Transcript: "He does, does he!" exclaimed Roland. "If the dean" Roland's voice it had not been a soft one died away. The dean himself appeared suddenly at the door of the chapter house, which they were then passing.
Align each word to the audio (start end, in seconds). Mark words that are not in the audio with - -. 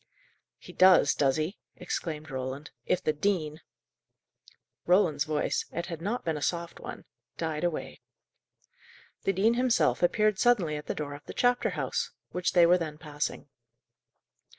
"He 0.57 0.73
does, 0.73 1.13
does 1.13 1.35
he!" 1.35 1.59
exclaimed 1.75 2.31
Roland. 2.31 2.71
"If 2.87 3.03
the 3.03 3.13
dean" 3.13 3.61
Roland's 4.87 5.25
voice 5.25 5.65
it 5.71 5.85
had 5.85 6.01
not 6.01 6.25
been 6.25 6.37
a 6.37 6.41
soft 6.41 6.79
one 6.79 7.05
died 7.37 7.63
away. 7.63 8.01
The 9.25 9.33
dean 9.33 9.53
himself 9.53 10.01
appeared 10.01 10.39
suddenly 10.39 10.75
at 10.75 10.87
the 10.87 10.95
door 10.95 11.13
of 11.13 11.25
the 11.25 11.35
chapter 11.35 11.69
house, 11.77 12.13
which 12.31 12.53
they 12.53 12.65
were 12.65 12.79
then 12.79 12.97
passing. 12.97 13.49